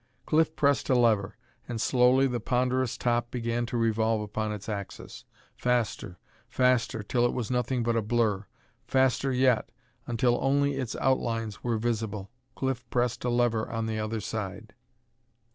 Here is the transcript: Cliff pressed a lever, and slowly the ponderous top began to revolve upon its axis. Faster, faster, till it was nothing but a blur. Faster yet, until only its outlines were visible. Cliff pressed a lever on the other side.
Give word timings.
Cliff 0.25 0.55
pressed 0.55 0.89
a 0.89 0.95
lever, 0.95 1.37
and 1.67 1.79
slowly 1.79 2.25
the 2.25 2.39
ponderous 2.39 2.97
top 2.97 3.29
began 3.29 3.67
to 3.67 3.77
revolve 3.77 4.21
upon 4.21 4.51
its 4.51 4.67
axis. 4.67 5.25
Faster, 5.55 6.17
faster, 6.49 7.03
till 7.03 7.23
it 7.23 7.33
was 7.33 7.51
nothing 7.51 7.83
but 7.83 7.95
a 7.95 8.01
blur. 8.01 8.47
Faster 8.87 9.31
yet, 9.31 9.69
until 10.07 10.39
only 10.41 10.73
its 10.73 10.95
outlines 10.95 11.63
were 11.63 11.77
visible. 11.77 12.31
Cliff 12.55 12.89
pressed 12.89 13.23
a 13.25 13.29
lever 13.29 13.69
on 13.69 13.85
the 13.85 13.99
other 13.99 14.21
side. 14.21 14.73